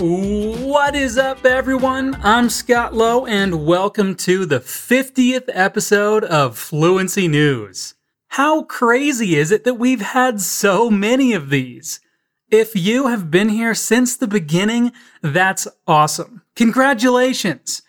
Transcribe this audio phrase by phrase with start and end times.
[0.00, 2.16] What is up, everyone?
[2.22, 7.96] I'm Scott Lowe, and welcome to the 50th episode of Fluency News.
[8.28, 12.00] How crazy is it that we've had so many of these?
[12.50, 16.40] If you have been here since the beginning, that's awesome.
[16.56, 17.82] Congratulations!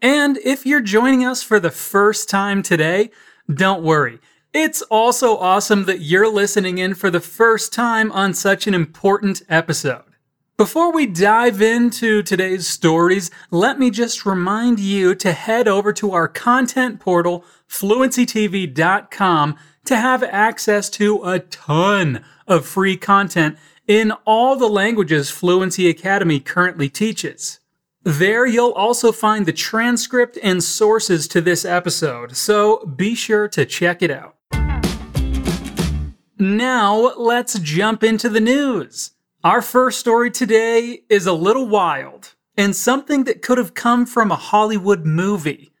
[0.00, 3.10] And if you're joining us for the first time today,
[3.52, 4.20] don't worry.
[4.54, 9.42] It's also awesome that you're listening in for the first time on such an important
[9.50, 10.07] episode.
[10.58, 16.10] Before we dive into today's stories, let me just remind you to head over to
[16.10, 24.56] our content portal, fluencytv.com, to have access to a ton of free content in all
[24.56, 27.60] the languages Fluency Academy currently teaches.
[28.02, 33.64] There, you'll also find the transcript and sources to this episode, so be sure to
[33.64, 34.34] check it out.
[36.36, 39.12] Now, let's jump into the news.
[39.48, 44.30] Our first story today is a little wild and something that could have come from
[44.30, 45.72] a Hollywood movie.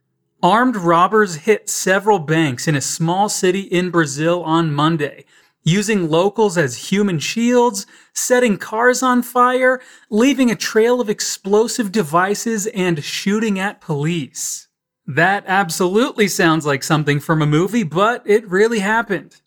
[0.42, 5.26] Armed robbers hit several banks in a small city in Brazil on Monday,
[5.64, 12.66] using locals as human shields, setting cars on fire, leaving a trail of explosive devices,
[12.68, 14.68] and shooting at police.
[15.06, 19.42] That absolutely sounds like something from a movie, but it really happened.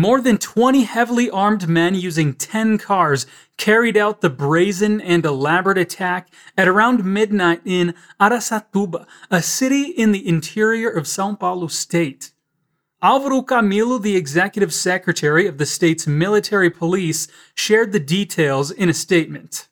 [0.00, 3.26] More than 20 heavily armed men using 10 cars
[3.58, 10.12] carried out the brazen and elaborate attack at around midnight in Araçatuba, a city in
[10.12, 12.30] the interior of São Paulo state.
[13.02, 18.94] Alvaro Camilo, the executive secretary of the state's military police, shared the details in a
[18.94, 19.68] statement.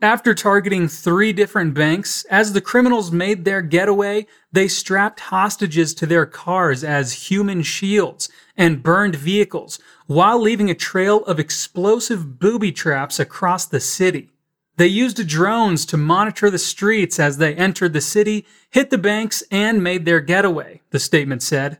[0.00, 6.06] After targeting three different banks, as the criminals made their getaway, they strapped hostages to
[6.06, 12.72] their cars as human shields and burned vehicles, while leaving a trail of explosive booby
[12.72, 14.28] traps across the city.
[14.76, 19.42] They used drones to monitor the streets as they entered the city, hit the banks,
[19.50, 21.78] and made their getaway, the statement said.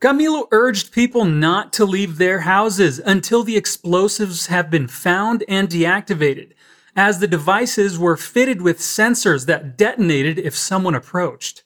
[0.00, 5.68] Camilo urged people not to leave their houses until the explosives have been found and
[5.68, 6.52] deactivated
[6.96, 11.61] as the devices were fitted with sensors that detonated if someone approached.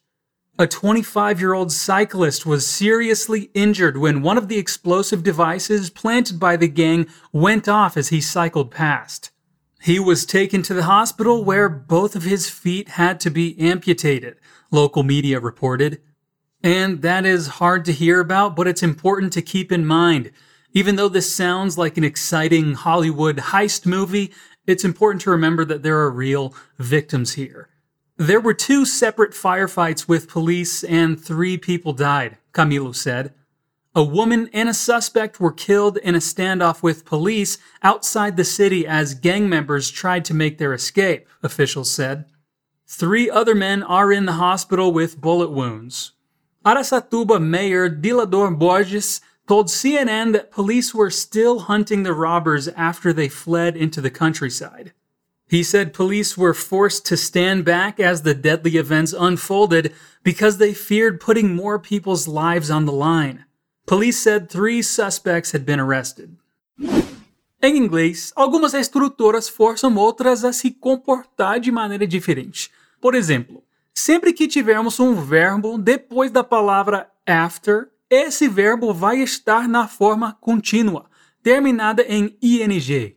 [0.58, 6.40] A 25 year old cyclist was seriously injured when one of the explosive devices planted
[6.40, 9.30] by the gang went off as he cycled past.
[9.82, 14.36] He was taken to the hospital where both of his feet had to be amputated,
[14.70, 16.00] local media reported.
[16.62, 20.32] And that is hard to hear about, but it's important to keep in mind.
[20.72, 24.32] Even though this sounds like an exciting Hollywood heist movie,
[24.66, 27.68] it's important to remember that there are real victims here.
[28.18, 33.34] There were two separate firefights with police and three people died, Camilo said.
[33.94, 38.86] A woman and a suspect were killed in a standoff with police outside the city
[38.86, 42.24] as gang members tried to make their escape, officials said.
[42.86, 46.12] Three other men are in the hospital with bullet wounds.
[46.64, 53.28] Araçatuba Mayor Dilador Borges told CNN that police were still hunting the robbers after they
[53.28, 54.92] fled into the countryside.
[55.48, 59.92] He said police were forced to stand back as the deadly events unfolded
[60.24, 63.44] because they feared putting more people's lives on the line.
[63.86, 66.36] Police said three suspects had been arrested.
[67.62, 72.70] Em inglês, algumas estruturas forçam outras a se comportar de maneira diferente.
[73.00, 73.62] Por exemplo,
[73.94, 80.36] sempre que tivermos um verbo depois da palavra after, esse verbo vai estar na forma
[80.40, 81.06] contínua,
[81.42, 83.16] terminada em ing.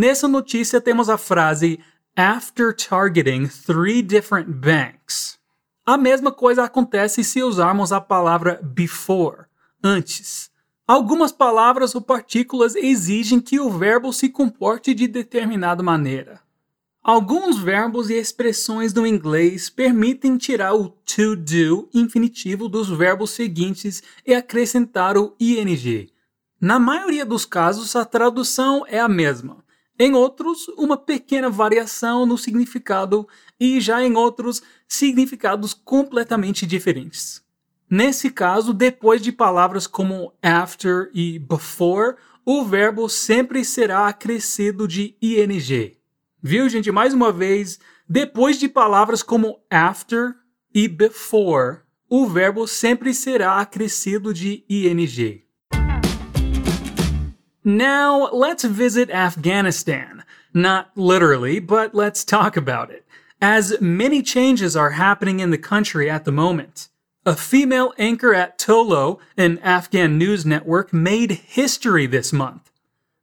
[0.00, 1.78] Nessa notícia temos a frase
[2.16, 5.38] after targeting three different banks.
[5.84, 9.44] A mesma coisa acontece se usarmos a palavra before,
[9.84, 10.50] antes.
[10.88, 16.40] Algumas palavras ou partículas exigem que o verbo se comporte de determinada maneira.
[17.02, 24.02] Alguns verbos e expressões do inglês permitem tirar o to do infinitivo dos verbos seguintes
[24.26, 26.10] e acrescentar o ing.
[26.58, 29.62] Na maioria dos casos, a tradução é a mesma.
[30.02, 33.28] Em outros, uma pequena variação no significado
[33.60, 37.44] e já em outros, significados completamente diferentes.
[37.90, 42.16] Nesse caso, depois de palavras como after e before,
[42.46, 45.98] o verbo sempre será acrescido de ing.
[46.42, 46.90] Viu, gente?
[46.90, 50.34] Mais uma vez, depois de palavras como after
[50.74, 55.44] e before, o verbo sempre será acrescido de ing.
[57.62, 60.24] Now, let's visit Afghanistan.
[60.54, 63.04] Not literally, but let's talk about it,
[63.40, 66.88] as many changes are happening in the country at the moment.
[67.26, 72.70] A female anchor at Tolo, an Afghan news network, made history this month.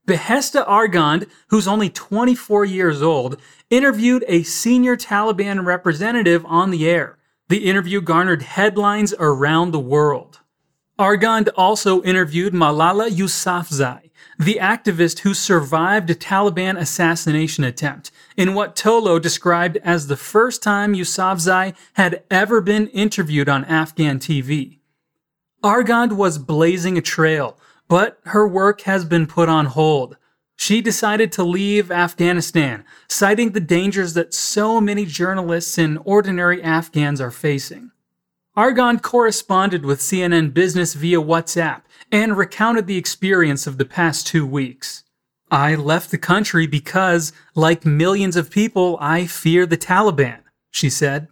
[0.07, 3.41] Behesta Argand, who's only 24 years old,
[3.71, 7.17] interviewed a senior Taliban representative on the air.
[7.49, 10.41] The interview garnered headlines around the world.
[10.99, 14.09] Argand also interviewed Malala Yousafzai,
[14.39, 20.63] the activist who survived a Taliban assassination attempt, in what Tolo described as the first
[20.63, 24.79] time Yousafzai had ever been interviewed on Afghan TV.
[25.63, 30.17] Argand was blazing a trail, but her work has been put on hold.
[30.55, 37.21] She decided to leave Afghanistan, citing the dangers that so many journalists and ordinary Afghans
[37.21, 37.91] are facing.
[38.57, 44.47] Argand corresponded with CNN Business via WhatsApp and recounted the experience of the past two
[44.47, 45.03] weeks.
[45.51, 50.39] I left the country because, like millions of people, I fear the Taliban,
[50.71, 51.27] she said.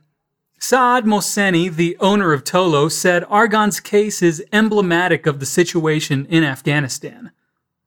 [0.59, 6.43] Saad Mohseni, the owner of Tolo, said Argand's case is emblematic of the situation in
[6.43, 7.31] Afghanistan.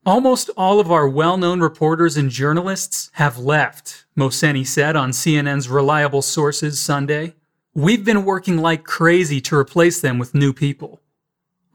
[0.05, 5.69] Almost all of our well known reporters and journalists have left, Mohseni said on CNN's
[5.69, 7.35] Reliable Sources Sunday.
[7.79, 11.01] We've been working like crazy to replace them with new people.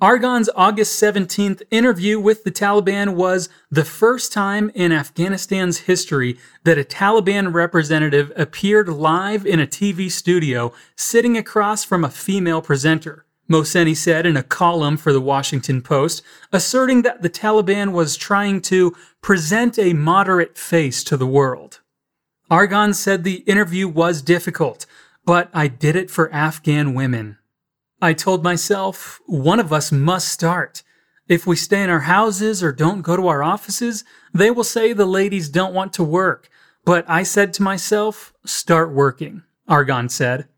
[0.01, 6.77] Argand's August 17th interview with the Taliban was the first time in Afghanistan's history that
[6.77, 13.25] a Taliban representative appeared live in a TV studio sitting across from a female presenter.
[13.49, 16.21] Mohseni said in a column for the Washington Post,
[16.51, 21.79] asserting that the Taliban was trying to present a moderate face to the world.
[22.51, 24.85] Argand said the interview was difficult,
[25.25, 27.37] but I did it for Afghan women.
[28.01, 30.83] I told myself, one of us must start.
[31.27, 34.03] If we stay in our houses or don't go to our offices,
[34.33, 36.49] they will say the ladies don't want to work.
[36.85, 40.49] But I said to myself, start working, Argand said.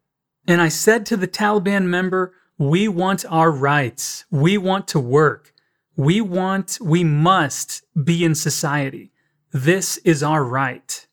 [0.48, 4.26] And I said to the Taliban member, we want our rights.
[4.32, 5.54] We want to work.
[5.96, 9.12] We want, we must be in society.
[9.52, 11.05] This is our right.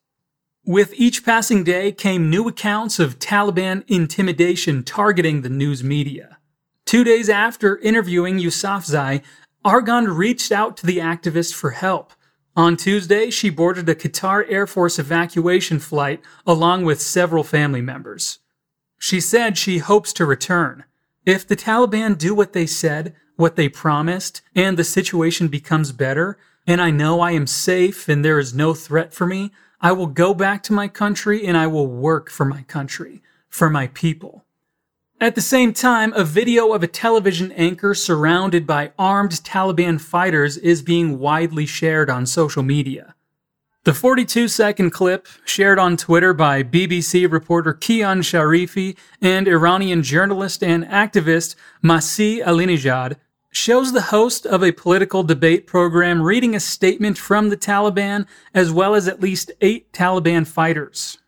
[0.65, 6.39] With each passing day came new accounts of Taliban intimidation targeting the news media.
[6.87, 9.23] Two days after interviewing Yousafzai,
[9.65, 12.13] Argand reached out to the activist for help.
[12.55, 18.39] On Tuesday, she boarded a Qatar Air Force evacuation flight along with several family members.
[18.99, 20.85] She said she hopes to return.
[21.27, 26.39] If the Taliban do what they said, what they promised, and the situation becomes better,
[26.69, 29.51] and I know I am safe and there is no threat for me,
[29.85, 33.69] I will go back to my country and I will work for my country, for
[33.69, 34.45] my people.
[35.21, 40.57] At the same time, a video of a television anchor surrounded by armed Taliban fighters
[40.57, 43.17] is being widely shared on social media.
[43.85, 50.63] The 42 second clip, shared on Twitter by BBC reporter Kian Sharifi and Iranian journalist
[50.63, 53.17] and activist Masih Alinejad,
[53.53, 58.73] shows the host of a political debate program reading a statement from the Taliban, as
[58.73, 61.19] well as at least eight Taliban fighters.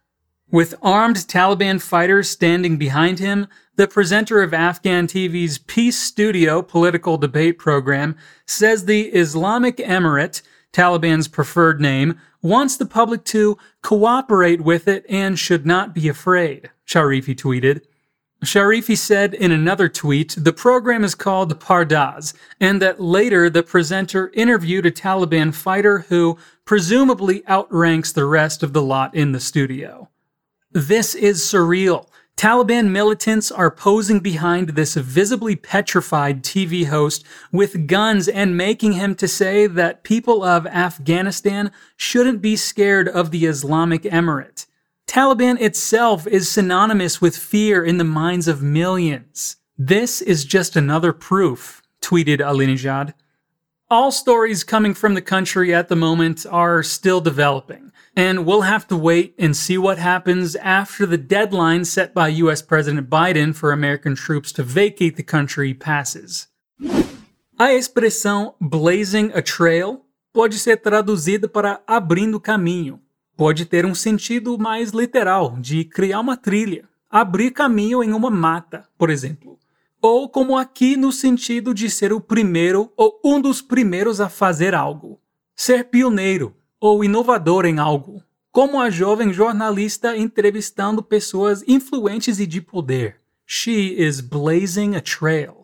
[0.51, 7.19] With armed Taliban fighters standing behind him, the presenter of Afghan TV's Peace Studio political
[7.19, 8.17] debate program
[8.47, 10.41] says the Islamic Emirate,
[10.73, 16.71] Taliban's preferred name, wants the public to cooperate with it and should not be afraid,
[16.87, 17.83] Sharifi tweeted.
[18.45, 24.31] Sharifi said in another tweet the program is called Pardaz, and that later the presenter
[24.35, 30.09] interviewed a Taliban fighter who presumably outranks the rest of the lot in the studio.
[30.73, 32.09] This is surreal.
[32.37, 39.15] Taliban militants are posing behind this visibly petrified TV host with guns and making him
[39.15, 44.67] to say that people of Afghanistan shouldn't be scared of the Islamic Emirate.
[45.15, 49.59] Taliban itself is synonymous with fear in the minds of millions.
[49.79, 53.15] This is just another proof, tweeted Alinejad.
[53.89, 58.89] All stories coming from the country at the moment are still developing, and we'll have
[58.89, 63.71] to wait and see what happens after the deadline set by US President Biden for
[63.71, 66.49] American troops to vacate the country passes.
[67.57, 72.99] A expressão blazing a trail pode ser traduzida para abrindo caminho,
[73.37, 78.89] pode ter um sentido mais literal, de criar uma trilha, abrir caminho em uma mata,
[78.99, 79.59] por exemplo.
[80.01, 84.75] Ou como aqui no sentido de ser o primeiro ou um dos primeiros a fazer
[84.75, 85.19] algo.
[85.57, 88.23] Ser pioneiro ou inovador em algo.
[88.53, 93.17] Como a jovem jornalista entrevistando pessoas influentes e de poder.
[93.47, 95.64] She is blazing a trail.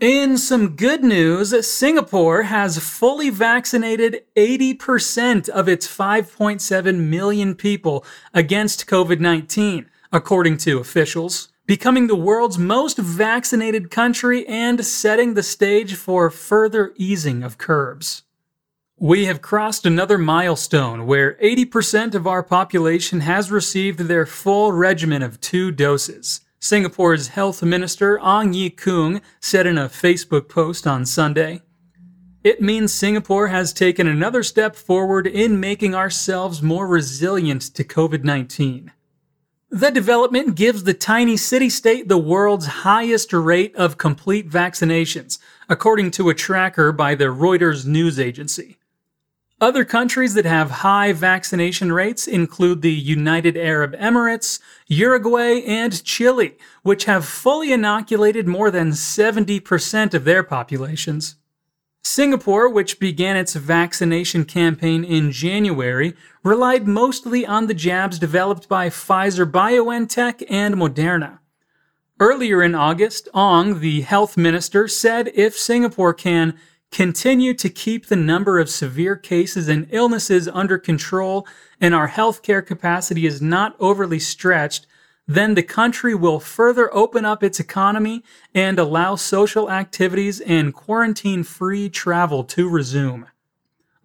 [0.00, 8.86] In some good news, Singapore has fully vaccinated 80% of its 5.7 million people against
[8.86, 11.48] COVID 19, according to officials.
[11.66, 18.22] becoming the world's most vaccinated country and setting the stage for further easing of curbs.
[18.98, 25.22] We have crossed another milestone where 80% of our population has received their full regimen
[25.22, 26.42] of two doses.
[26.66, 31.62] Singapore's health minister Ong Ye Kung said in a Facebook post on Sunday.
[32.42, 38.24] It means Singapore has taken another step forward in making ourselves more resilient to COVID
[38.24, 38.90] 19.
[39.70, 46.10] The development gives the tiny city state the world's highest rate of complete vaccinations, according
[46.12, 48.76] to a tracker by the Reuters news agency.
[49.58, 56.58] Other countries that have high vaccination rates include the United Arab Emirates, Uruguay, and Chile,
[56.82, 61.36] which have fully inoculated more than 70% of their populations.
[62.04, 68.90] Singapore, which began its vaccination campaign in January, relied mostly on the jabs developed by
[68.90, 71.38] Pfizer BioNTech and Moderna.
[72.20, 76.58] Earlier in August, Ong, the health minister, said if Singapore can
[76.96, 81.46] continue to keep the number of severe cases and illnesses under control
[81.78, 84.86] and our healthcare capacity is not overly stretched,
[85.28, 88.24] then the country will further open up its economy
[88.54, 93.26] and allow social activities and quarantine free travel to resume.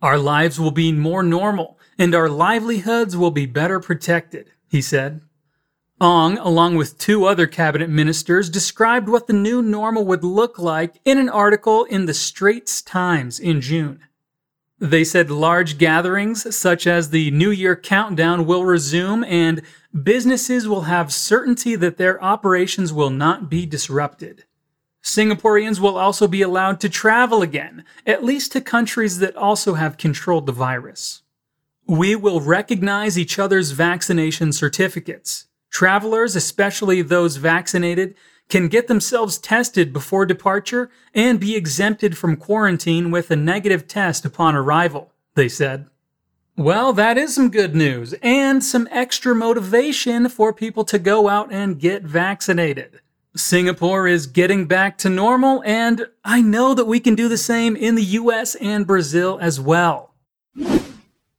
[0.01, 5.21] Our lives will be more normal and our livelihoods will be better protected, he said.
[6.01, 10.99] Ong, along with two other cabinet ministers, described what the new normal would look like
[11.05, 13.99] in an article in the Straits Times in June.
[14.79, 19.61] They said large gatherings, such as the New Year countdown, will resume and
[20.01, 24.45] businesses will have certainty that their operations will not be disrupted.
[25.03, 29.97] Singaporeans will also be allowed to travel again, at least to countries that also have
[29.97, 31.21] controlled the virus.
[31.85, 35.45] We will recognize each other's vaccination certificates.
[35.71, 38.13] Travelers, especially those vaccinated,
[38.49, 44.25] can get themselves tested before departure and be exempted from quarantine with a negative test
[44.25, 45.87] upon arrival, they said.
[46.57, 51.51] Well, that is some good news and some extra motivation for people to go out
[51.51, 52.99] and get vaccinated.
[53.33, 57.77] Singapore is getting back to normal, and I know that we can do the same
[57.77, 60.13] in the US and Brazil as well.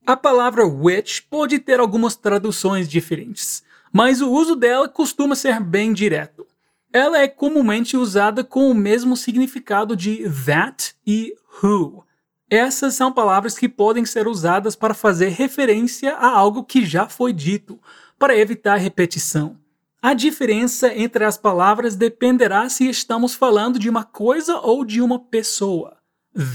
[0.06, 3.62] A palavra which pode ter algumas traduções diferentes
[3.92, 6.46] mas o uso dela costuma ser bem direto.
[6.92, 12.04] Ela é comumente usada com o mesmo significado de that e who.
[12.50, 17.32] Essas são palavras que podem ser usadas para fazer referência a algo que já foi
[17.32, 17.80] dito,
[18.18, 19.56] para evitar repetição.
[20.02, 25.18] A diferença entre as palavras dependerá se estamos falando de uma coisa ou de uma
[25.18, 25.96] pessoa.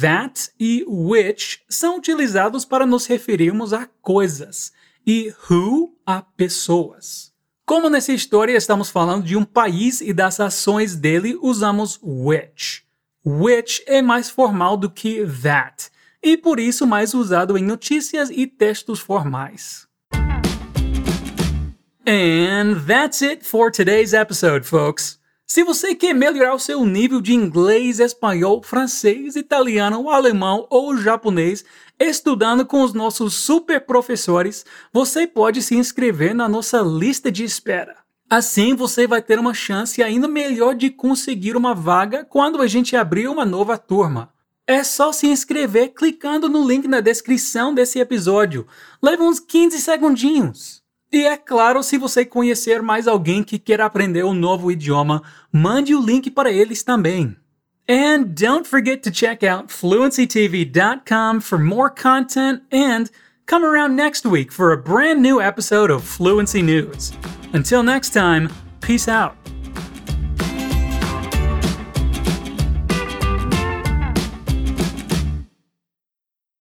[0.02, 4.72] That e which são utilizados para nos referirmos a coisas,
[5.06, 7.34] e who a pessoas.
[7.66, 12.84] Como nessa história estamos falando de um país e das ações dele, usamos which.
[13.26, 15.90] Which é mais formal do que that,
[16.24, 19.86] e por isso mais usado em notícias e textos formais.
[22.08, 25.20] And that's it for today's episode, folks.
[25.46, 31.66] Se você quer melhorar o seu nível de inglês, espanhol, francês, italiano, alemão ou japonês,
[32.00, 37.96] estudando com os nossos super professores, você pode se inscrever na nossa lista de espera.
[38.30, 42.96] Assim você vai ter uma chance ainda melhor de conseguir uma vaga quando a gente
[42.96, 44.34] abrir uma nova turma.
[44.68, 48.68] É só se inscrever clicando no link na descrição desse episódio.
[49.02, 50.84] Leva uns 15 segundinhos.
[51.10, 55.96] E é claro, se você conhecer mais alguém que queira aprender um novo idioma, mande
[55.96, 57.34] o link para eles também.
[57.88, 63.10] And don't forget to check out fluencytv.com for more content and
[63.46, 67.14] come around next week for a brand new episode of Fluency News.
[67.54, 68.52] Until next time,
[68.82, 69.38] peace out.